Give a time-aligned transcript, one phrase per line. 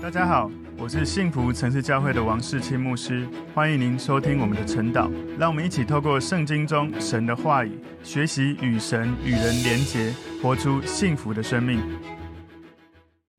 [0.00, 0.48] 大家好，
[0.78, 5.10] 我是幸福城市教会的王世清牧师，欢迎您收听我们的晨祷。
[5.36, 7.72] 让我们一起透过圣经中神的话语，
[8.04, 11.80] 学习与神与人连结，活出幸福的生命。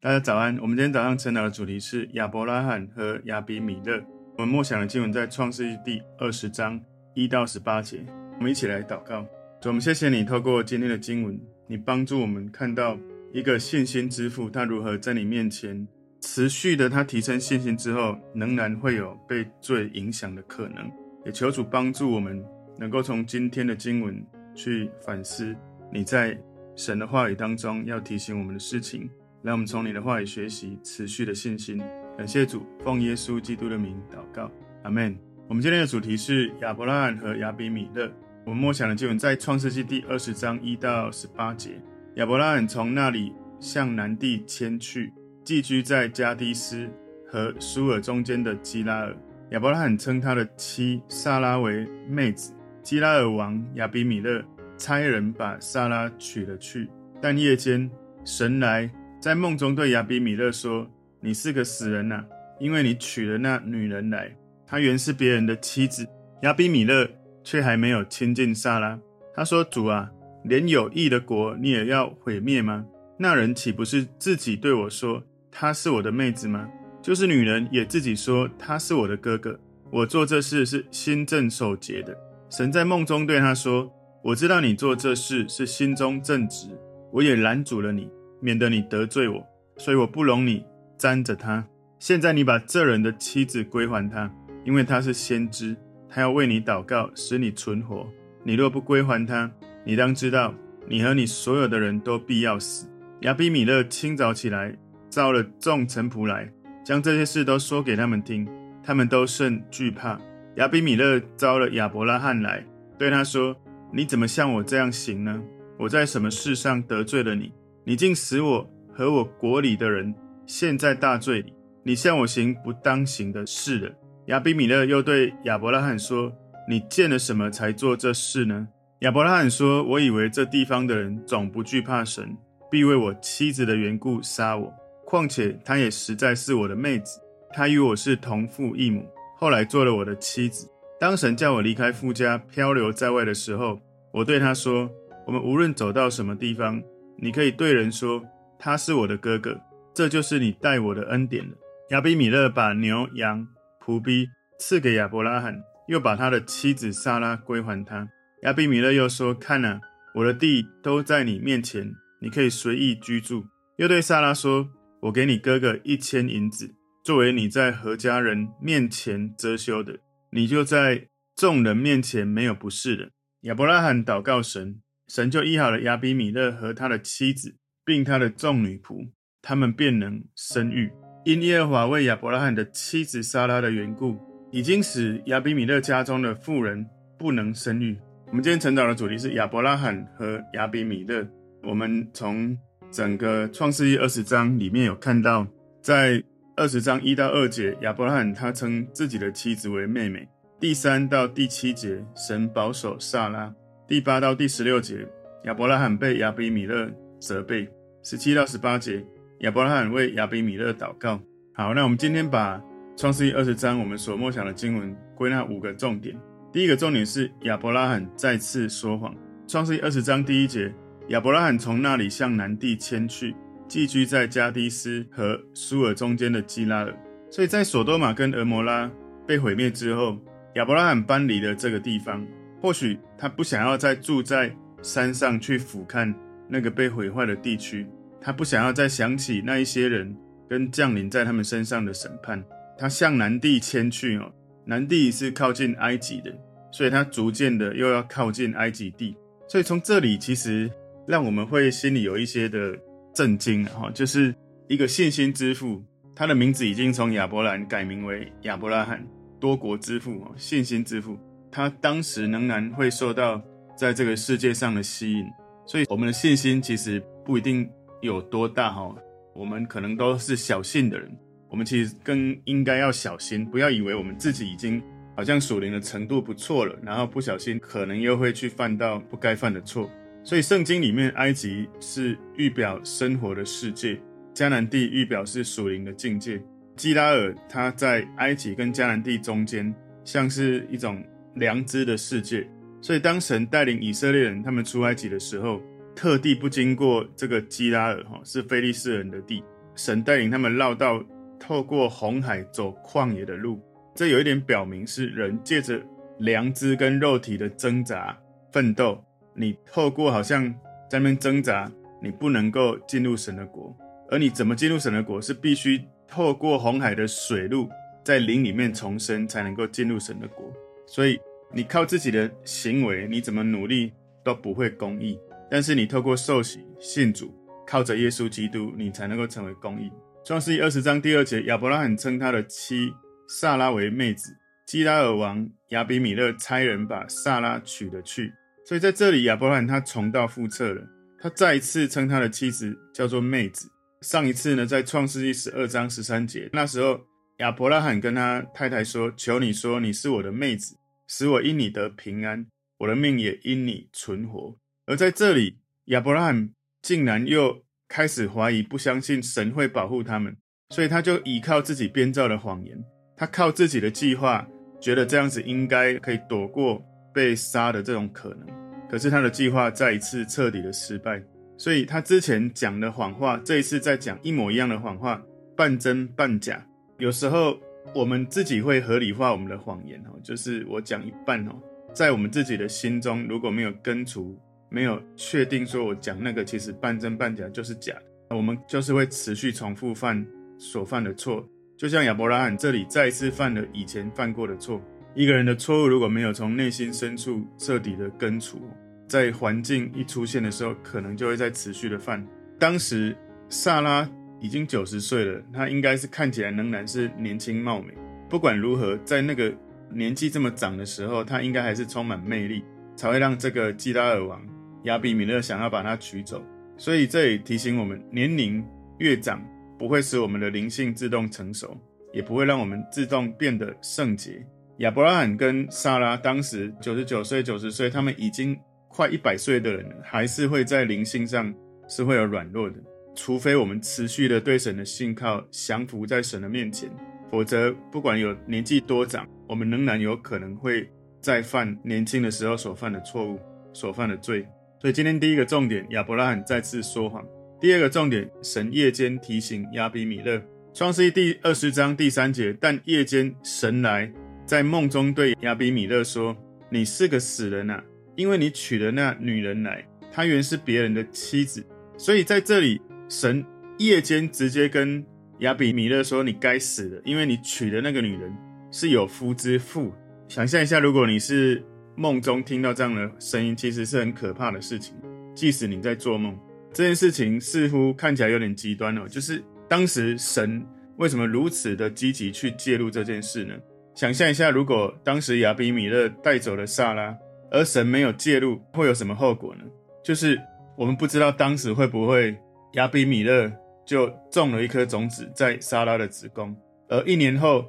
[0.02, 4.04] 大家早安，我们今天早上晨祷的主题是亚伯拉罕和亚比米勒。
[4.38, 6.80] 我们默想的经文在创世记第二十章
[7.14, 8.06] 一到十八节。
[8.38, 9.26] 我们一起来祷告。
[9.62, 12.98] 主，我们谢谢你透过今天的经文，你帮助我们看到
[13.32, 15.88] 一个信心之父，他如何在你面前。
[16.22, 20.92] 持续的，他提升信心之后，仍然会有被罪影响的可能。
[21.26, 22.44] 也求主帮助我们，
[22.78, 25.56] 能够从今天的经文去反思
[25.92, 26.38] 你在
[26.76, 29.10] 神的话语当中要提醒我们的事情。
[29.42, 31.82] 让我们从你的话语学习持续的信心。
[32.18, 34.52] 感谢主，奉耶稣基督的名祷告，
[34.84, 35.18] 阿门。
[35.48, 38.12] 我们今天的主题是亚伯拉罕和亚比米勒。
[38.46, 41.82] 我们默想的经文在创世记第二十章一到十八节。
[42.16, 45.14] 亚伯拉罕从那里向南地迁去。
[45.50, 46.88] 寄居在加低斯
[47.28, 49.18] 和苏尔中间的基拉尔，
[49.50, 52.54] 亚伯拉罕称他的妻萨拉为妹子。
[52.84, 54.44] 基拉尔王亚比米勒
[54.78, 56.88] 差人把萨拉娶了去。
[57.20, 57.90] 但夜间，
[58.24, 58.88] 神来
[59.20, 60.88] 在梦中对亚比米勒说
[61.20, 62.26] ：“你是个死人呐、啊，
[62.60, 64.32] 因为你娶了那女人来，
[64.68, 66.06] 她原是别人的妻子。”
[66.44, 67.10] 亚比米勒
[67.44, 69.00] 却还没有亲近萨拉。
[69.34, 70.12] 他说：“主啊，
[70.44, 72.86] 连有义的国你也要毁灭吗？
[73.18, 76.70] 那人岂不是自己对我说？”她是我的妹子吗？
[77.02, 79.60] 就是女人也自己说她是我的哥哥。
[79.92, 82.16] 我做这事是心正守节的。
[82.50, 83.92] 神在梦中对他说
[84.24, 86.68] ：“我知道你做这事是心中正直，
[87.12, 88.08] 我也拦阻了你，
[88.40, 89.44] 免得你得罪我，
[89.78, 90.64] 所以我不容你
[90.98, 91.66] 沾着他。
[92.00, 94.32] 现在你把这人的妻子归还他，
[94.64, 95.76] 因为他是先知，
[96.08, 98.08] 他要为你祷告，使你存活。
[98.44, 99.50] 你若不归还他，
[99.84, 100.54] 你当知道，
[100.88, 102.88] 你和你所有的人都必要死。”
[103.22, 104.78] 亚比米勒清早起来。
[105.10, 106.50] 召了众臣仆来，
[106.86, 108.48] 将这些事都说给他们听。
[108.82, 110.20] 他们都甚惧怕。
[110.56, 112.66] 亚比米勒召了亚伯拉罕来，
[112.98, 113.56] 对他说
[113.94, 115.42] ：“你怎么像我这样行呢？
[115.78, 117.52] 我在什么事上得罪了你？
[117.84, 121.54] 你竟使我和我国里的人陷在大罪里。
[121.84, 123.92] 你向我行不当行的事了。”
[124.28, 126.32] 亚比米勒又对亚伯拉罕说
[126.68, 128.68] ：“你见了什么才做这事呢？”
[129.02, 132.36] 亚伯拉罕说：“我以为这地方的人总不惧怕神，
[132.72, 134.74] 必为我妻子的缘故杀我。”
[135.10, 137.20] 况且她也实在是我的妹子，
[137.52, 139.04] 她与我是同父异母，
[139.38, 140.70] 后来做了我的妻子。
[141.00, 143.82] 当神叫我离开父家，漂流在外的时候，
[144.14, 144.88] 我对她说
[145.26, 146.80] ：“我们无论走到什么地方，
[147.18, 148.24] 你可以对人说
[148.60, 149.60] 他是我的哥哥，
[149.96, 151.58] 这就是你待我的恩典了。”
[151.90, 153.48] 亚比米勒把牛羊
[153.84, 154.28] 仆婢
[154.60, 158.08] 赐给亚伯拉罕，又把他的妻子撒拉归还他。
[158.44, 159.82] 亚比米勒又说：“看哪，
[160.14, 161.92] 我的地都在你面前，
[162.22, 163.44] 你可以随意居住。”
[163.78, 164.70] 又对撒拉说。
[165.02, 170.00] 我给你哥哥一千银子，作为你在何家人面前遮羞的，
[170.32, 173.10] 你就在众人面前没有不是的。
[173.44, 177.56] 亚伯拉罕祷告神，神就医好了亚比米勒和他的妻子，
[177.86, 179.12] 并他的众女仆，
[179.42, 180.92] 他们便能生育。
[181.24, 184.18] 因耶和华为亚伯拉罕的妻子撒拉的缘故，
[184.52, 186.86] 已经使亚比米勒家中的妇人
[187.18, 187.98] 不能生育。
[188.28, 191.26] 我们今天晨祷的主题是亚伯拉罕和亚比米勒。
[191.64, 192.58] 我们从
[192.92, 195.46] 整个创世记二十章里面有看到，
[195.82, 196.22] 在
[196.56, 200.28] 二十章一到二节，亚伯拉罕他称自己的妻子为妹妹。
[200.60, 203.54] 第三到第七节，神保守撒拉。
[203.88, 205.08] 第八到第十六节，
[205.46, 207.70] 亚伯拉罕被亚比米勒责备。
[208.04, 209.06] 十七到十八节，
[209.42, 211.20] 亚伯拉罕为亚比米勒祷告。
[211.54, 212.62] 好，那我们今天把
[212.98, 216.18] 创世记二十章我们所默想的经文归纳五个重点。
[216.52, 219.16] 第一个重点是亚伯拉罕再次说谎。
[219.48, 220.74] 创世记二十章第一节。
[221.10, 223.36] 亚伯拉罕从那里向南地迁去，
[223.68, 226.96] 寄居在加低斯和苏尔中间的基拉尔。
[227.32, 228.90] 所以在所多玛跟蛾摩拉
[229.26, 230.20] 被毁灭之后，
[230.54, 232.24] 亚伯拉罕搬离了这个地方。
[232.62, 236.14] 或许他不想要再住在山上去俯瞰
[236.48, 237.88] 那个被毁坏的地区，
[238.22, 240.16] 他不想要再想起那一些人
[240.48, 242.44] 跟降临在他们身上的审判。
[242.78, 244.32] 他向南地迁去哦，
[244.64, 246.32] 南地是靠近埃及的，
[246.72, 249.18] 所以他逐渐的又要靠近埃及地。
[249.48, 250.70] 所以从这里其实。
[251.10, 252.78] 让我们会心里有一些的
[253.16, 254.32] 震惊哈，就是
[254.68, 255.84] 一个信心之父，
[256.16, 259.04] 他的名字已经从亚伯兰改名为亚伯拉罕，
[259.40, 261.18] 多国之父，信心之父。
[261.52, 263.42] 他当时仍然会受到
[263.76, 265.26] 在这个世界上的吸引，
[265.66, 267.68] 所以我们的信心其实不一定
[268.04, 268.96] 有多大哈，
[269.34, 271.12] 我们可能都是小信的人，
[271.50, 274.80] 我们其实更应该要小心，不要以为我们自己已经
[275.18, 279.90] 好像属灵的程度不错了，然后不小心可能又会去犯到不该犯的错。
[280.30, 284.00] 所以圣经里面，埃及是预表生活的世界，
[284.32, 286.40] 迦南地预表是属灵的境界。
[286.76, 289.74] 基拉尔它在埃及跟迦南地中间，
[290.04, 291.04] 像是一种
[291.34, 292.48] 良知的世界。
[292.80, 295.60] 所以当神带领以色列人他们出埃及的时候，
[295.96, 299.44] 特地不经过这个基拉尔哈，是非利士人的地。
[299.74, 301.04] 神带领他们绕道，
[301.40, 303.60] 透过红海走旷野的路。
[303.96, 305.82] 这有一点表明是人借着
[306.20, 308.16] 良知跟肉体的挣扎
[308.52, 309.04] 奋斗，
[309.40, 310.54] 你透过好像
[310.90, 311.72] 在那边挣扎，
[312.04, 313.74] 你不能够进入神的国。
[314.12, 317.70] 而你怎么进入神的国，是必须透过红海的水路，
[318.04, 320.46] 在灵里面重生，才能够进入神的国。
[320.86, 321.18] 所以
[321.54, 323.94] 你靠自己的行为，你怎么努力
[324.26, 325.18] 都不会公义。
[325.50, 327.34] 但是你透过受洗信主，
[327.66, 329.90] 靠着耶稣基督，你才能够成为公义。
[330.26, 332.92] 创世记二十章第二节，亚伯拉罕称他的妻
[333.40, 334.36] 萨拉为妹子。
[334.66, 338.34] 基拉尔王亚比米勒差人把萨拉娶了去。
[338.70, 340.88] 所以在这里，亚伯拉罕他重蹈覆辙了，
[341.20, 343.68] 他再一次称他的妻子叫做妹子。
[344.02, 347.02] 上一次呢，在创世记十二章十三节，那时候
[347.38, 350.78] 亚伯拉罕跟他太太说：“求你说你是我的妹子，
[351.08, 352.46] 使我因你得平安，
[352.78, 354.56] 我的命也因你存活。”
[354.86, 356.52] 而在这里，亚伯拉罕
[356.84, 360.38] 竟然又开始怀疑，不相信神会保护他们，
[360.70, 362.78] 所以他就依靠自己编造的谎言，
[363.18, 364.48] 他靠自己的计划，
[364.80, 366.80] 觉得这样子应该可以躲过
[367.14, 368.48] 被杀的这种可能。
[368.90, 371.22] 可是他的计划再一次彻底的失败，
[371.58, 375.22] 所以他之前讲的谎话，这一次再讲一模一样的谎话，
[375.56, 376.66] 半真半假。
[376.98, 377.58] 有时候
[377.94, 381.52] 我们自己会合理化我们的谎言，就是我讲一半哦，
[381.94, 384.38] 在我们自己的心中如果没有根除。
[384.72, 387.92] 没有确定说，我讲那个其实半真半假就是假，
[388.30, 390.24] 我们就是会持续重复犯
[390.60, 391.44] 所犯的错，
[391.76, 394.80] 就像亚伯拉罕这里再一次犯了以前犯过的错。
[395.16, 398.62] 一个人的错误如果没有从内心深处彻底的根除，
[399.08, 402.26] 在环境一出现的时候，可能就会再持续的犯。
[402.60, 403.16] 当时
[403.50, 404.08] 萨拉
[404.40, 407.94] 已经九十岁了，她应该是看起来仍然是年轻貌美。
[408.30, 409.52] 不管如何，在那个
[409.92, 412.64] 年纪这么长的时候，她应该还是充满魅力，
[412.96, 414.42] 才会让这个基拉尔王。
[414.84, 416.42] 亚比米勒想要把他娶走，
[416.78, 418.64] 所以这里提醒我们：年龄
[419.00, 419.44] 越长，
[419.78, 421.76] 不会使我们的灵性自动成熟，
[422.14, 424.46] 也不会让我们自动变得圣洁。
[424.80, 431.54] 亚伯拉罕跟撒拉当时九十九岁、九十岁，他们已经快一百岁的人了，还是会在灵性上
[431.90, 432.78] 是会有软弱的。
[433.14, 436.90] 除非我们持续的对神的信靠，降服在神的面前，
[437.30, 440.90] 否则不管有年纪多长，我们仍然有可能会
[441.22, 443.38] 再犯年轻的时候所犯的错误、
[443.74, 444.48] 所犯的罪。
[444.80, 447.22] 所以今天第一个重点，亚伯拉罕再次说谎。
[447.60, 450.42] 第二个重点，神夜间提醒亚比米勒，
[450.74, 452.56] 创世记第二十章第三节。
[452.62, 454.10] 但夜间神来
[454.50, 456.36] 在梦中对亚比米勒说
[456.72, 457.84] ：“你是个死人啊，
[458.16, 461.64] 因为你娶了那女人来，她原是别人的妻子。”
[462.00, 463.46] 所以在这里，神
[463.78, 465.06] 夜间直接跟
[465.42, 468.36] 亚比米勒说：“你该死的，因为你娶的那个女人
[468.72, 469.94] 是有夫之妇。”
[470.28, 471.64] 想象一下，如果你是。
[471.96, 474.96] 梦中听到这样的声音，其实是很可怕的事情。
[475.36, 476.34] 即使你在做梦，
[476.74, 479.06] 这件事情似乎看起来有点极端哦。
[479.06, 483.54] 就是当时神为什么如此的积极去介入这件事呢？
[484.00, 487.14] 想象一下，如果当时亚比米勒带走了撒拉，
[487.52, 489.64] 而神没有介入，会有什么后果呢？
[490.02, 490.40] 就是
[490.78, 492.34] 我们不知道当时会不会
[492.76, 493.52] 亚比米勒
[493.86, 496.56] 就种了一颗种子在撒拉的子宫，
[496.88, 497.66] 而一年后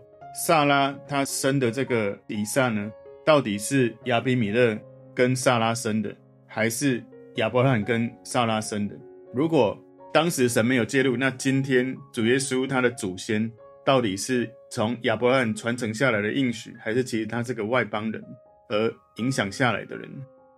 [0.47, 2.89] 撒拉她生的这个以撒呢？
[3.27, 4.79] 到底是亚比米勒
[5.13, 6.15] 跟撒拉生的，
[6.47, 7.03] 还是
[7.39, 8.95] 亚伯拉罕跟撒拉生的？
[9.35, 9.77] 如果
[10.15, 13.51] 当时神没有介入，那今天主耶稣他的祖先
[13.85, 18.23] 到底是从亚伯拉罕传承下来的应许，还是其实他是个外邦人
[18.69, 20.09] 而影响下来的人？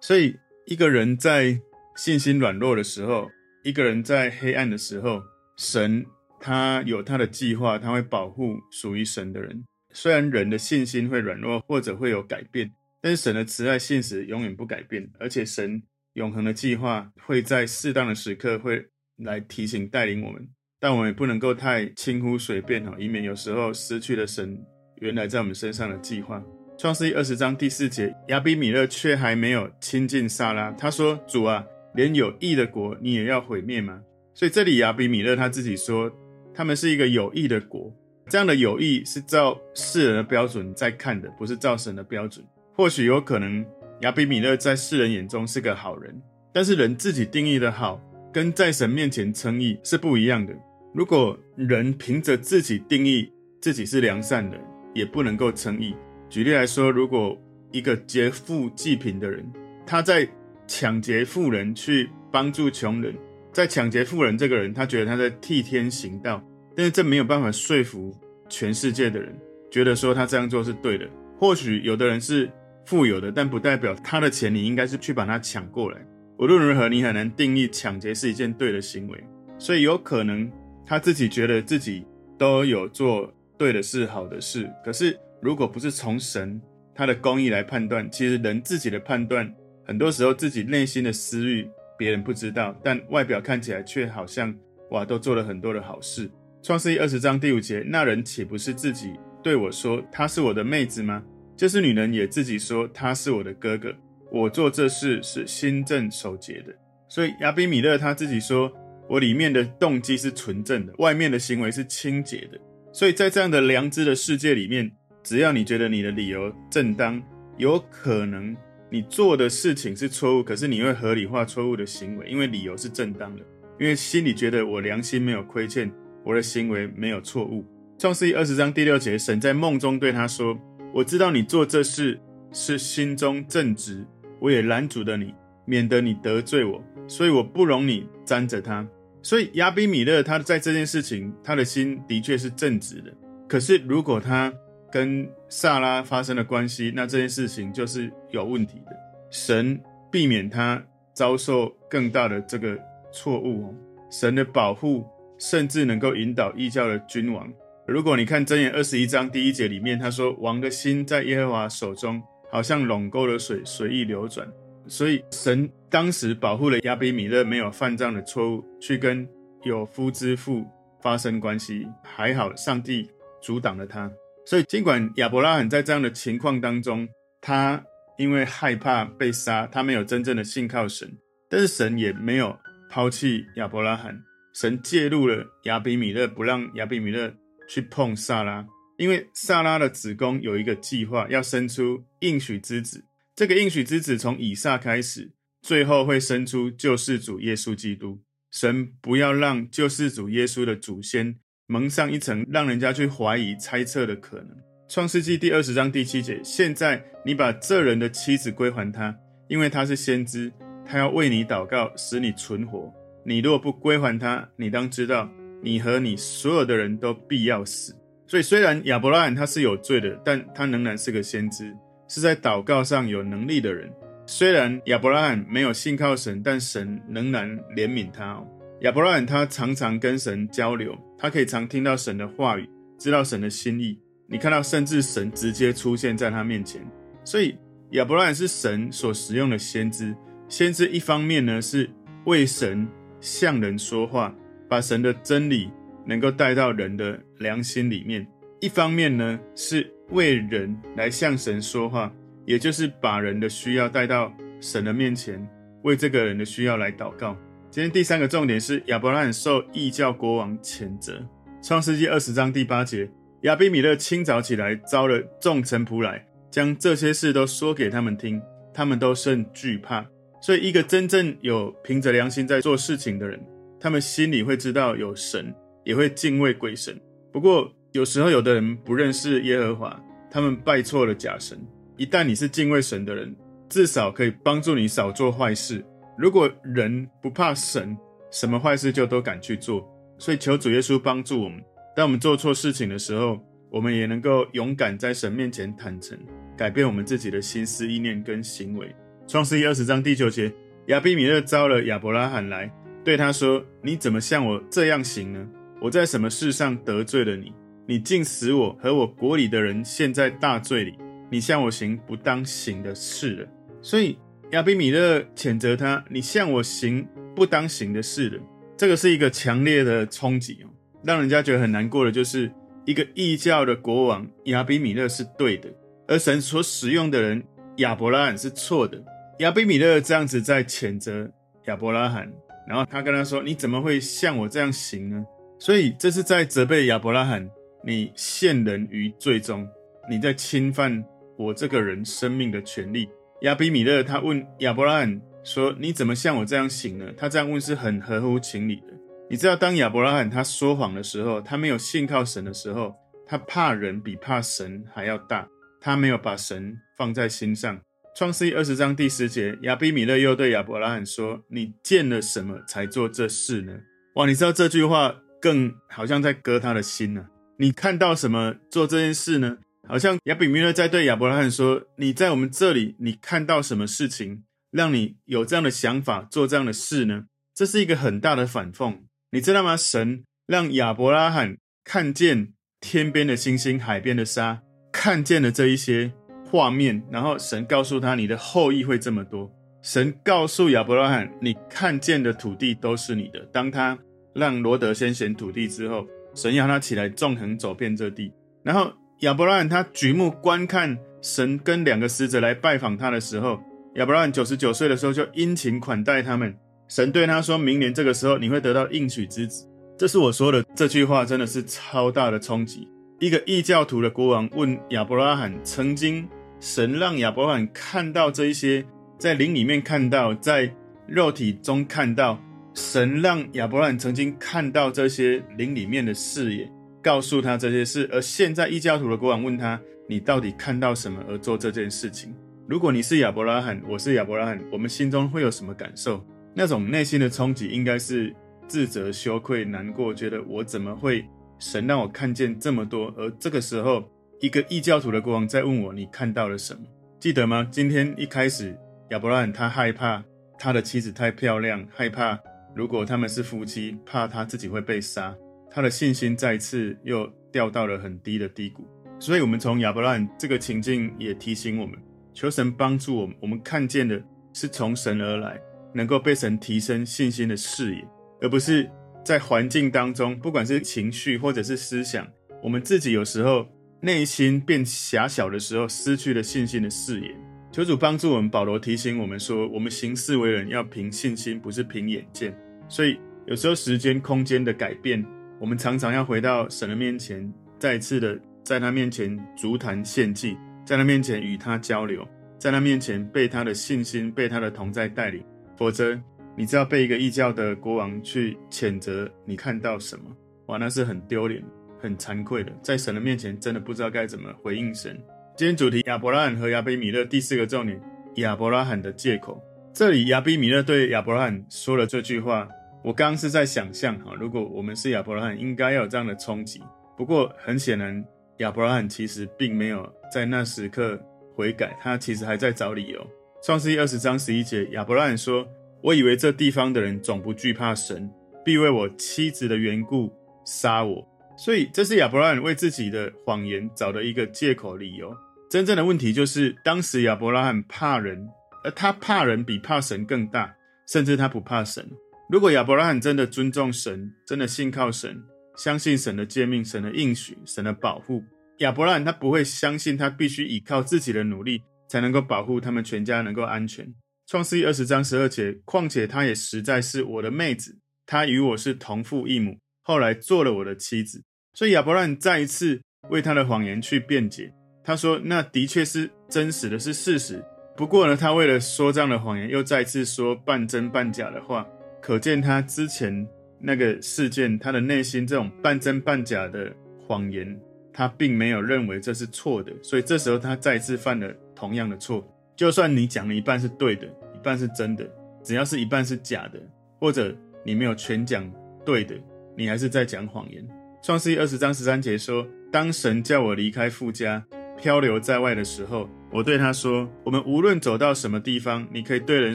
[0.00, 0.36] 所以
[0.66, 1.58] 一个人在
[1.96, 3.30] 信心软弱的时候，
[3.64, 5.22] 一个人在黑暗的时候，
[5.56, 6.04] 神
[6.40, 9.64] 他有他的计划，他会保护属于神的人。
[9.92, 15.82] 虽然人的信心会软弱，或者会有改变，但是神的慈爱信实永远不改变，而且神
[16.14, 18.86] 永恒的计划会在适当的时刻会
[19.16, 20.48] 来提醒带领我们，
[20.82, 24.60] 但我们也不能够太轻忽随便哈，以免有时候失去了神
[24.96, 26.42] 原来在我们身上的计划。
[26.76, 34.02] 创世记二十章第四节，亚比米勒却还没有亲近撒拉，他说：“主啊，连有益的国你也要毁灭吗？”
[34.34, 36.10] 所以这里亚比米勒他自己说，
[36.52, 37.94] 他们是一个有益的国。
[38.28, 42.44] 这样的有义是照世人的标准在看的，不是照神的标准。
[42.74, 43.64] 或许有可能
[44.00, 46.20] 亚比米勒在世人眼中是个好人，
[46.52, 50.52] 但是人自己定义的好，跟在神面前称义是不一样的。
[50.94, 54.60] 如果人凭着自己定义自己是良善的，
[54.92, 55.94] 也不能够称义。
[56.28, 59.50] 举例来说，如果一个劫富济贫的人，
[59.86, 60.28] 他在
[60.66, 63.14] 抢劫富人去帮助穷人，
[63.52, 66.42] 在抢劫富人这个人，他觉得他在替天行道，
[66.76, 68.14] 但是这没有办法说服
[68.50, 69.34] 全世界的人，
[69.70, 71.08] 觉得说他这样做是对的。
[71.38, 72.50] 或许有的人是
[72.84, 76.06] 富有的，但不代表他的钱你应该是去把他抢过来。
[76.38, 79.24] 无论如何，你很难定义抢劫是一件对的行为，
[79.58, 80.50] 所以有可能
[80.92, 82.04] 他自己觉得自己
[82.36, 84.70] 都有做对的事、好的事。
[84.84, 86.60] 可是如果不是从神
[86.94, 89.50] 他的公义来判断，其实人自己的判断，
[89.86, 91.66] 很多时候自己内心的私欲。
[91.96, 94.54] 别人不知道，但外表看起来却好像
[94.90, 96.30] 哇，都做了很多的好事。
[96.62, 101.24] 创世记二十章第五节，那人岂不是自己对我说他是我的妹子吗？
[101.56, 103.94] 就是女人也自己说他是我的哥哥。
[104.30, 106.74] 我做这事是心正守节的。
[107.08, 108.70] 所以亚比米勒他自己说，
[109.12, 112.58] 我里面的动机是纯正的，外面的行为是清洁的。
[112.94, 114.90] 所以在这样的良知的世界里面，
[115.22, 117.22] 只要你觉得你的理由正当，
[117.58, 118.56] 有可能。
[118.90, 123.42] 你做的事情是错误，可是你会合理化错误的行为，因为理由是正当的，
[123.78, 125.92] 因为心里觉得我良心没有亏欠，
[126.24, 127.66] 我的行为没有错误。
[127.98, 130.58] 创世记二十章第六节，神在梦中对他说
[130.94, 132.18] ：“我知道你做这事
[132.50, 134.06] 是心中正直，
[134.40, 135.34] 我也拦阻了你，
[135.66, 138.88] 免得你得罪我，所以我不容你沾着他。”
[139.22, 143.12] 所以亚比米勒他在这件事情，他的心的确是正直的。
[143.48, 144.52] 可是如果他
[144.90, 148.96] 跟撒拉发生了关系，那这件事情就是有问题的。
[149.30, 150.82] 神避免他
[151.14, 152.78] 遭受更大的这个
[153.12, 153.74] 错误哦。
[154.10, 155.06] 神的保护
[155.38, 157.50] 甚至能够引导异教的君王。
[157.86, 164.46] 如果你看箴言二十一章第一节里面，他说：“王的心在耶和华手中，好像陇沟的水随意流转。”
[164.86, 169.28] 所以神当时保护了亚比米勒没有犯这样的错误，去跟
[169.62, 170.66] 有夫之妇
[171.02, 173.10] 发生关系，还好上帝
[173.42, 174.10] 阻挡了他。
[174.46, 177.06] 所以，尽管亚伯拉罕在这样的情况当中，
[177.42, 177.84] 他
[178.16, 181.14] 因为害怕被杀，他没有真正的信靠神，
[181.50, 182.58] 但是神也没有
[182.88, 184.18] 抛弃亚伯拉罕。
[184.54, 187.30] 神介入了亚比米勒，不让亚比米勒
[187.68, 193.04] 去碰萨拉，因为萨拉的子宫有一个计划，要生出应许之子。
[193.36, 195.30] 这个应许之子从以撒开始，
[195.62, 198.20] 最后会生出救世主耶稣基督。
[198.50, 201.36] 神不要让救世主耶稣的祖先。
[201.68, 204.48] 蒙上一层让人家去怀疑、猜测的可能。
[204.88, 209.16] 创世纪第二十章第七节：现在你把这人的妻子归还他，
[209.48, 210.52] 因为他是先知，
[210.84, 212.92] 他要为你祷告，使你存活。
[213.24, 215.30] 你若不归还他，你当知道，
[215.62, 217.94] 你和你所有的人都必要死。
[218.26, 221.72] 所以，虽然亚伯拉罕他是有罪的，但他仍然是个先知，
[222.08, 223.90] 是在祷告上有能力的人。
[224.34, 227.46] 虽然亚伯拉罕没有信靠神，但神仍然
[227.76, 228.42] 怜悯他。
[228.80, 233.98] 亚伯拉罕他常常跟神交流，他可以常听到神的话语，知道神的心意。
[234.26, 236.80] 你看到，甚至神直接出现在他面前。
[237.22, 237.54] 所以
[237.90, 240.16] 亚伯拉罕是神所使用的先知。
[240.48, 241.90] 先知一方面呢是
[242.24, 242.88] 为神
[243.20, 244.34] 向人说话，
[244.66, 245.70] 把神的真理
[246.06, 248.24] 能够带到人的良心里面；
[248.62, 252.10] 一方面呢是为人来向神说话，
[252.44, 255.48] 也就是把人的需要带到神的面前，
[255.82, 257.36] 为这个人的需要来祷告。
[257.70, 261.26] 今天第三个重点是亚伯拉罕受异教国王谴责。
[261.62, 263.08] 创世纪二十章第八节，
[263.42, 268.42] 亚比米勒清早起来，招了众臣仆来，将这些事都说给他们听，
[268.74, 270.04] 他们都甚惧怕。
[270.40, 273.40] 所以，一个真正有凭着良心在做事情的人，
[273.78, 277.00] 他们心里会知道有神，也会敬畏鬼神。
[277.32, 281.56] 不过，有时候有的人不认识耶和华，他们拜错了假神。
[282.02, 283.32] 一旦你是敬畏神的人，
[283.68, 285.86] 至少可以帮助你少做坏事。
[286.18, 287.96] 如果人不怕神，
[288.28, 289.88] 什么坏事就都敢去做。
[290.18, 291.62] 所以求主耶稣帮助我们，
[291.94, 293.38] 当我们做错事情的时候，
[293.70, 296.18] 我们也能够勇敢在神面前坦诚，
[296.56, 298.92] 改变我们自己的心思意念跟行为。
[299.28, 300.52] 创世记二十章第九节，
[300.86, 302.68] 亚比米勒招了亚伯拉罕来，
[303.04, 305.48] 对他说：“你怎么像我这样行呢？
[305.80, 307.52] 我在什么事上得罪了你？
[307.86, 310.94] 你竟使我和我国里的人陷在大罪里，
[311.32, 313.48] 你向我行不当行的事了。”
[313.82, 314.16] 所以。
[314.52, 318.38] 亚比米勒谴责他：“你向我行不当行的事了。”
[318.76, 320.68] 这个是一个强烈的冲击哦，
[321.02, 322.52] 让人家觉得很难过的，就是
[322.84, 325.70] 一个异教的国王亚比米勒是对的，
[326.06, 327.42] 而神所使用的人
[327.76, 329.02] 亚伯拉罕是错的。
[329.38, 331.32] 亚比米勒这样子在谴责
[331.64, 332.30] 亚伯拉罕，
[332.68, 335.24] 然后他跟他说：“你怎么会像我这样行呢？”
[335.58, 337.48] 所以这是在责备亚伯拉罕
[337.82, 339.66] ：“你陷人于罪中，
[340.10, 341.02] 你在侵犯
[341.36, 343.08] 我这个人生命的权利。”
[343.42, 348.92] 亚比米勒他问亚伯拉罕说：“你怎么像我这样行呢？”他这样问是很合乎情理的。
[349.28, 352.94] 你知道，当亚伯拉罕他说谎的时候，他没有信靠神的时候，
[353.26, 355.48] 他怕人比怕神还要大。
[355.84, 357.80] 他没有把神放在心上，
[358.14, 363.80] 创世记二十章第十节，亚比米勒又对亚伯拉罕说：“你见了什么才做这事呢？”
[364.14, 367.26] 哇，你知道这句话更好像在割他的心呢、啊。
[367.56, 369.58] 你看到什么做这件事呢？
[369.88, 379.00] 好像亚比米勒在对亚伯拉罕说：“你在我们这里，你看到什么事情，让你有这样的想法做这样的事呢？”这是一个很大的反讽，
[379.32, 379.76] 你知道吗？
[379.76, 384.62] 神让亚伯拉罕看见天边的星星、海边的沙，
[384.92, 386.12] 看见了这一些
[386.48, 389.50] 画面，然后神告诉他：“你的后裔会这么多。”
[389.82, 393.98] 神告诉亚伯拉罕：“你看见的土地都是你的。”当他
[394.32, 398.92] 让罗得先选土地之后，神要他起来纵横走遍这地，然后。
[399.22, 403.56] 亚伯拉罕他举目观看神跟两个使者来拜访他的时候，
[403.94, 406.52] 亚伯拉罕九十九岁的时候就殷勤款待他们。
[406.88, 409.64] 神对他说：“明年这个时候你会得到应许之子。”
[409.96, 412.88] 这是我说的这句话，真的是超大的冲击。
[413.20, 418.84] 一个异教徒的国王问亚伯拉罕：“曾经神让亚伯拉罕看到这一些，
[419.18, 420.68] 在灵里面看到，在
[421.06, 422.42] 肉体中看到，
[422.74, 426.68] 神让亚伯拉罕曾经看到这些灵里面的视野。”
[427.02, 432.34] 告诉他这些事，而现在异教徒的国王问他：“你到底看到什么而做这件事情？”
[432.68, 436.24] 如果你是亚伯拉罕，我是亚伯拉罕，我们心中会有什么感受？
[436.54, 438.34] 那种内心的冲击应该是
[438.68, 441.26] 自责、羞愧、难过，觉得我怎么会
[441.58, 443.12] 神让我看见这么多？
[443.16, 444.08] 而这个时候，
[444.40, 446.80] 一个异教徒的国王在问我：“你看到了什么？”
[447.18, 447.66] 记得吗？
[447.70, 448.78] 今天一开始，
[449.10, 450.22] 亚伯拉罕他害怕
[450.56, 452.38] 他的妻子太漂亮，害怕
[452.74, 455.34] 如果他们是夫妻，怕他自己会被杀。
[455.74, 458.86] 他的信心再次又掉到了很低的低谷，
[459.18, 461.98] 所以，我们从亚伯拉罕这个情境也提醒我们，
[462.34, 463.34] 求神帮助我们。
[463.40, 465.58] 我们看见的是从神而来，
[465.94, 468.06] 能够被神提升信心的视野，
[468.42, 468.90] 而不是
[469.24, 472.28] 在环境当中，不管是情绪或者是思想，
[472.62, 473.66] 我们自己有时候
[474.02, 477.34] 内心变狭小的时候，失去了信心的视野。
[477.70, 478.50] 求主帮助我们。
[478.50, 482.54] 保罗提醒我们说，我们行事为人要凭信心，不是凭眼见。
[482.88, 485.24] 所以，有时候时间、空间的改变。
[485.62, 492.26] 我们常常要回到神的面前，再次的在他面前筑坛献祭，在他面前与他交流，
[492.58, 495.40] 在他面前被他的信心、被他的同在带领。
[495.76, 496.20] 否则，
[496.56, 500.24] 你知道被一个异教的国王去谴责，你看到什么？
[500.66, 501.62] 哇，那是很丢脸、
[501.96, 502.72] 很惭愧的。
[502.82, 505.16] 在神的面前，真的不知道该怎么回应神。
[505.56, 507.24] 今天主题：亚伯拉罕和亚比米勒。
[507.24, 508.02] 第四个重点：
[508.38, 509.62] 亚伯拉罕的借口。
[509.94, 512.68] 这里亚比米勒对亚伯拉罕说了这句话。
[513.04, 516.80] 我刚刚是在想象哈，如果我们是亚伯拉罕，应该要有这样的冲击。
[517.16, 518.24] 不过很显然，
[518.58, 521.20] 亚伯拉罕其实并没有在那时刻
[521.56, 523.26] 悔改，他其实还在找理由。
[523.64, 525.66] 创世记二十章十一节，亚伯拉罕说
[526.02, 528.30] ：“我以为这地方的人总不惧怕神，
[528.64, 530.32] 必为我妻子的缘故
[530.64, 531.26] 杀我。”
[531.58, 535.36] 所以这是亚伯拉罕为自己的谎言找的一个借口理由。
[535.68, 538.48] 真正的问题就是，当时亚伯拉罕怕人，
[538.84, 540.74] 而他怕人比怕神更大，
[541.06, 542.08] 甚至他不怕神。
[542.52, 545.42] 如果亚伯拉罕真的尊重神，真的信靠神，
[545.74, 548.44] 相信神的诫命、神的应许、神的保护，
[548.80, 554.06] 亚伯拉罕他不会相信他必须依靠自己的努力才能够保护他们全家能够安全。
[554.46, 561.42] 创世记二十章十二节，况且她也实在是我的妹子，她与我是同父异母，后来做了我的妻子。
[561.72, 564.70] 所以亚伯拉罕再一次为他的谎言去辩解，
[565.02, 567.64] 他说那的确是真实的，是事实。
[567.96, 571.86] 不过呢，他为了说这样的谎言，又再次说半真半假的话。
[572.22, 573.46] 可见他之前
[573.80, 576.90] 那个事件，他的内心这种半真半假的
[577.26, 577.76] 谎言，
[578.12, 582.46] 他并没有认为这是错的，所以这时候他再次犯了同样的错。
[582.76, 585.28] 就算你讲了一半是对的，一半是真的，
[585.64, 586.80] 只要是一半是假的，
[587.18, 587.52] 或者
[587.84, 588.72] 你没有全讲
[589.04, 589.34] 对的，
[589.76, 590.86] 你还是在讲谎言。
[591.24, 594.64] 创世记二十章十三节说：“当神叫我离开富家，
[594.96, 599.74] 漂流在外的时候，我对他说：我们无论走到什么地方，你可以对人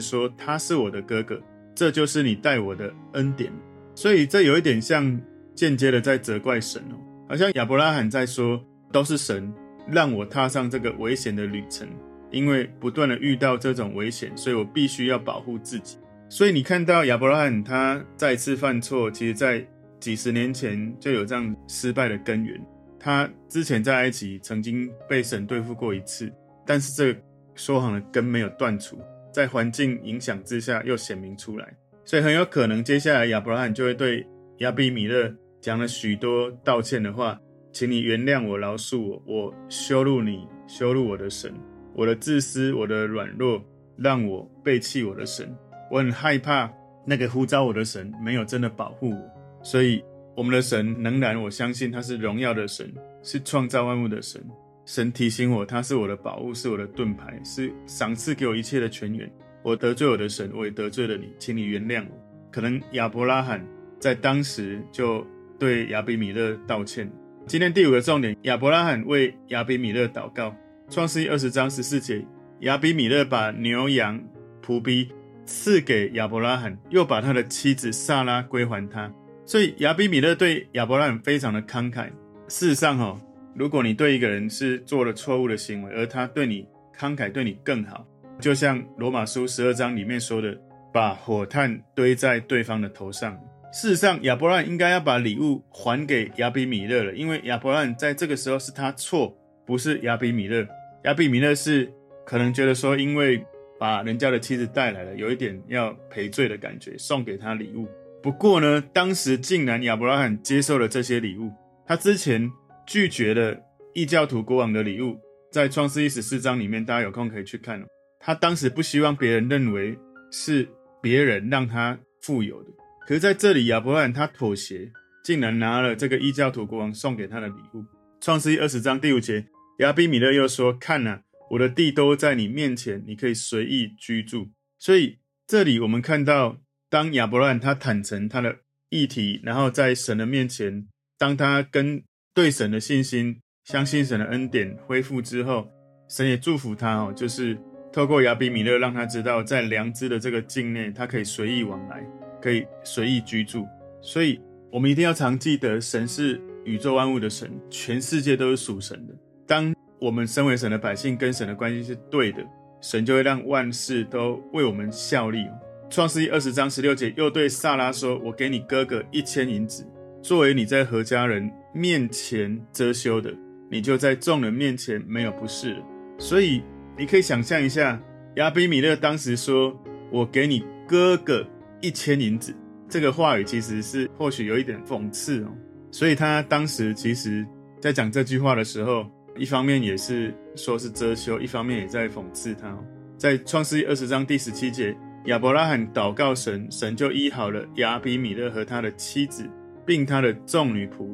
[0.00, 1.38] 说他是我的哥哥。”
[1.78, 3.52] 这就是你待我的恩典，
[3.94, 5.16] 所以这有一点像
[5.54, 8.60] 间接的在责怪神哦，好像亚伯拉罕在说，
[8.90, 9.54] 都是神
[9.86, 11.86] 让我踏上这个危险的旅程，
[12.32, 15.98] 因为不断的遇到这种危险，所以我必须要保护自己。
[16.28, 19.64] 所以你看到亚伯拉罕他再次犯错，其实在
[20.00, 22.60] 几十年前就有这样失败的根源。
[22.98, 26.28] 他之前在埃及曾经被神对付过一次，
[26.66, 27.20] 但是这个
[27.54, 28.98] 说谎的根没有断除。
[29.38, 31.72] 在环境影响之下，又显明出来，
[32.04, 37.40] 所以很有可能接下来亚伯拉罕就会对亚比米勒讲了许多道歉的话，
[37.72, 41.54] 请你原谅我，饶恕我，我羞辱你，羞辱我的神，
[41.94, 43.64] 我的自私，我的软弱，
[43.96, 45.56] 让我背弃我的神，
[45.88, 46.68] 我很害怕
[47.06, 50.02] 那个呼召我的神没有真的保护我，所以
[50.34, 54.44] 我们的神仍然，我相信他是荣耀的神，是创造万物的神，
[54.88, 59.30] 神提醒我，他是我的宝物，是我的盾牌，是赏赐给我一切的泉源。
[59.62, 62.18] 我得罪我的神，我也得罪了你，请你原谅我。
[62.50, 63.62] 可能亚伯拉罕
[64.00, 65.26] 在当时就
[65.58, 67.12] 对亚比米勒道歉。
[67.46, 70.56] 今天第五个重点，亚伯拉罕为亚比米勒祷告。
[70.88, 72.24] 创世记二十章十四节，
[72.60, 74.18] 亚比米勒把牛羊
[74.64, 75.10] 仆婢
[75.44, 79.12] 赐给亚伯拉罕，又把他的妻子撒拉归还他。
[79.44, 82.08] 所以亚比米勒对亚伯拉罕非常的慷慨。
[82.48, 83.20] 事实上，哦，
[83.58, 86.64] 如果你对一个人是做了错误的行为，而他对你
[86.96, 88.06] 慷慨，对你更好，
[88.40, 90.56] 就像罗马书十二章里面说的，
[90.92, 93.36] 把火炭堆在对方的头上。
[93.72, 100.64] 事实上，亚伯拉罕应该要把礼物还给亚比米勒了，因为亚伯拉罕在这个时候是他错，不是亚比米勒。
[101.02, 101.92] 亚比米勒是
[102.24, 103.44] 可能觉得说，因为
[103.78, 107.88] 把人家的妻子带来了，有一点要赔罪的感觉，送给他礼物。
[108.22, 111.52] 不过呢，当时竟然亚伯拉罕接受了这些礼物。
[111.86, 112.50] 他之前
[112.88, 113.54] 拒绝了
[113.92, 115.20] 异教徒国王的礼物，
[115.52, 117.84] 在创世一十四章里面，大家有空可以去看。
[118.18, 119.94] 他当时不希望别人认为
[120.32, 120.66] 是
[121.02, 122.70] 别人让他富有的，
[123.06, 124.90] 可是在这里，亚伯兰他妥协，
[125.22, 127.84] 竟然拿了这个异教徒国王送给他的礼物。
[128.22, 129.44] 创世一二十章第五节。
[129.80, 131.20] 亚比米勒又说：“看呐、
[131.50, 134.48] 我的地都在你面前，你可以随意居住。”
[134.80, 138.56] 所以这里我们看到，当亚伯兰他坦诚他的
[138.88, 142.02] 议题，然后在神的面前，当他跟
[142.34, 145.68] 对神的信心、相信神的恩典恢复之后，
[146.08, 147.58] 神也祝福他哦，就是
[147.92, 152.04] 透过亚比米勒让他知道，在良知的这个境内，他可以随意往来，
[152.40, 153.66] 可以随意居住。
[154.00, 159.14] 所以我们一定要常记得，神是宇宙万物的神，全世界都是属神的。
[159.46, 162.46] 当我们身为神的百姓，跟神的关系是对的，
[162.80, 165.46] 神就会让万事都为我们效力。
[165.90, 169.84] 创世记二十章十六节又对撒拉说：“我给你哥哥一千银子，
[170.22, 173.32] 作为你在何家人面前遮羞的，
[173.70, 175.80] 你就在众人面前没有不是。”
[176.18, 176.62] 所以
[176.96, 178.00] 你可以想象一下，
[178.36, 179.72] 亚比米勒当时说
[180.10, 181.46] ：“我给你哥哥
[181.80, 182.54] 一千银子。”
[182.88, 185.54] 这个话语其实是或许有一点讽刺哦。
[185.90, 187.46] 所以他当时其实。
[187.80, 192.76] 在讲这句话的时候，一方面也是说是遮羞，一方面也在讽刺他。
[193.16, 194.92] 在创世记二十章第十七节，
[195.26, 199.48] 亚伯拉罕祷告神，神就医好了亚比米勒和他的妻子，
[199.86, 201.08] 并他的众女仆，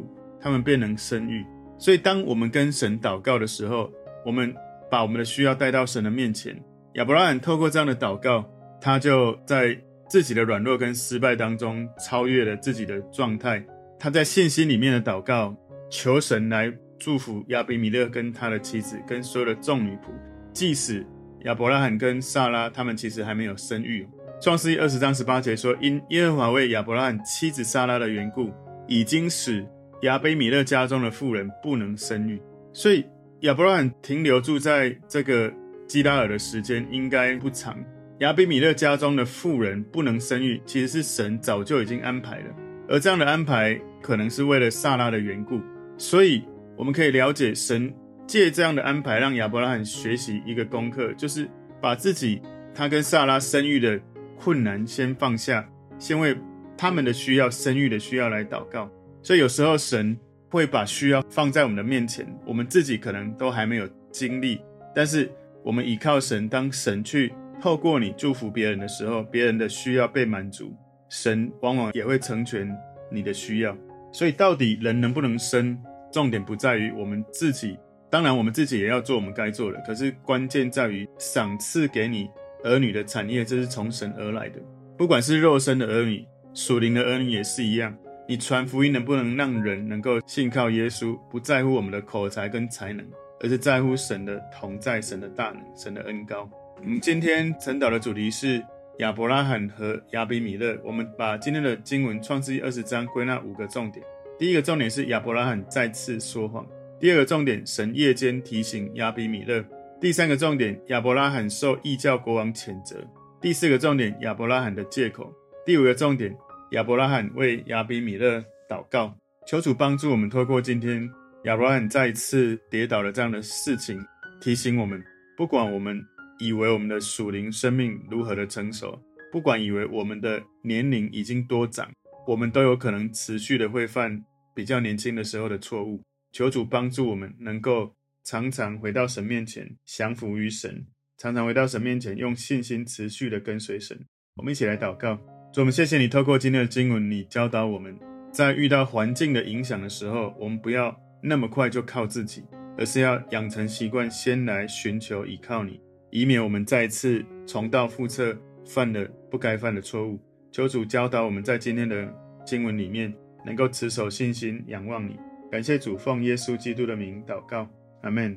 [0.44, 1.44] 他们便能生育。
[1.78, 3.90] 所以，当我们跟神祷告的时候，
[4.24, 4.54] 我们
[4.90, 6.54] 把我们的需要带到神的面前。
[6.94, 8.44] 亚伯拉罕透过这样的祷告，
[8.80, 9.76] 他就在
[10.09, 13.64] 自己的软弱跟失败当中超越了自己的状态。
[13.98, 15.57] 他在信心里面的祷告。
[15.90, 20.09] 求神来祝福亚比米勒跟他的妻子，跟所有的众女仆。
[20.52, 21.07] 即使
[21.44, 24.09] 亚伯拉罕跟撒拉他们其实还没有生育。
[24.40, 28.50] 创世记二十章十八节说：“因耶和华为亚伯拉罕妻子撒拉的缘故，
[28.88, 29.64] 已经使
[30.02, 32.40] 亚卑米勒家中的妇人不能生育。”
[32.72, 33.04] 所以
[33.40, 35.52] 亚伯拉罕停留住在这个
[35.87, 37.76] 基拉尔的时间应该不长。
[38.18, 42.54] 亚卑米勒家中的妇人不能生育，其实是神早就已经安排了，
[42.88, 45.61] 而这样的安排可能是为了撒拉的缘故。
[45.98, 46.42] 所以
[46.76, 47.92] 我们可以了解，神
[48.26, 51.48] 借这样的安排，让亚伯拉罕学习一个功课，就是
[51.80, 52.40] 把自己
[52.72, 54.00] 他跟撒拉生育的
[54.37, 56.37] 困难先放下，先为
[56.76, 58.90] 他们的需要、生育的需要来祷告。
[59.24, 60.14] 所以有时候神
[60.50, 64.60] 会把需要放在我们的面前，我们自己可能都还没有经历，
[64.94, 65.32] 但是
[65.64, 70.76] 我们依靠神，当神去透过你祝福别人的时候，别人的需要被满足，
[71.08, 72.70] 神往往也会成全
[73.10, 73.74] 你的需要。
[74.12, 75.76] 所以，到底人能不能生？
[76.12, 77.78] 重点不在于我们自己，
[78.10, 79.82] 当然我们自己也要做我们该做的。
[79.87, 82.28] 可是关键在于赏赐给你
[82.62, 84.60] 儿女的产业，这是从神而来的。
[84.96, 87.96] 不管是肉身的儿女，属灵的儿女也是一样。
[88.26, 91.18] 你传福音能不能让人能够信靠耶稣？
[91.30, 93.06] 不在乎我们的口才跟才能，
[93.40, 96.48] 而是在乎神的同在、神的大能、神的恩膏。
[96.78, 98.64] 我们今天晨祷的主题是
[98.98, 104.04] 亚伯拉罕和亚比米勒，我们把今天的经文创世记二十章归纳五个重点。
[104.38, 106.66] 第一个重点是亚伯拉罕再次说谎。
[106.98, 109.62] 第二个重点，神夜间提醒亚比米勒。
[110.00, 112.96] 第三个重点，亚伯拉罕受异教国王谴责。
[113.38, 115.30] 第四个重点，亚伯拉罕的借口。
[115.66, 116.34] 第五个重点，
[116.74, 119.16] 亚伯拉罕为亚比米勒祷告。
[119.46, 121.08] 求主帮助我们，透过今天
[121.44, 124.04] 亚伯拉罕再一次跌倒了这样的事情，
[124.40, 125.02] 提醒我们，
[125.37, 126.04] 不管我们。
[126.40, 131.88] 以为我们的属灵生命如何的成熟，不管以为我们的年龄已经多长，
[132.26, 134.20] 我们都有可能持续的会犯
[134.52, 136.02] 比较年轻的时候的错误。
[136.32, 140.84] 求主帮助我们，能够常常回到神面前，降服于神，
[141.18, 143.96] 常常回到神面前，用信心持续的跟随神。
[144.34, 145.16] 我们一起来祷告，
[145.55, 147.97] 主，我们谢谢你透过今天的经文，你教导我们
[148.33, 152.43] 在遇到环境的影响的时候，我们不要那么快就靠自己。
[152.77, 158.37] 而是要养成习惯，先来寻求依靠你，以免我们再次重蹈覆辙，
[158.67, 160.19] 犯了不该犯的错误。
[160.51, 162.12] 求主教导我们在今天的
[162.45, 163.14] 经文里面，
[163.47, 165.17] 能够持守信心，仰望你。
[165.53, 167.69] 感谢主，奉耶稣基督的名祷告，
[168.03, 168.37] 阿门。